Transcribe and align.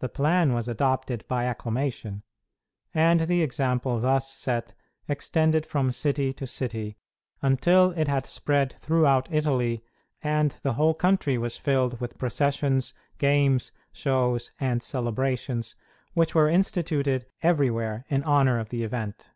The 0.00 0.10
plan 0.10 0.52
was 0.52 0.68
adopted 0.68 1.26
by 1.28 1.46
acclamation, 1.46 2.22
and 2.92 3.20
the 3.20 3.40
example 3.40 3.98
thus 3.98 4.30
set 4.30 4.74
extended 5.08 5.64
from 5.64 5.92
city 5.92 6.34
to 6.34 6.46
city, 6.46 6.98
until 7.40 7.92
it 7.92 8.06
had 8.06 8.26
spread 8.26 8.74
throughout 8.78 9.32
Italy, 9.32 9.82
and 10.22 10.54
the 10.60 10.74
whole 10.74 10.92
country 10.92 11.38
was 11.38 11.56
filled 11.56 12.02
with 12.02 12.18
processions, 12.18 12.92
games, 13.16 13.72
shows, 13.94 14.50
and 14.60 14.82
celebrations, 14.82 15.74
which 16.12 16.34
were 16.34 16.50
instituted 16.50 17.24
everywhere 17.42 18.04
in 18.08 18.22
honor 18.24 18.58
of 18.58 18.68
the 18.68 18.82
event. 18.82 19.30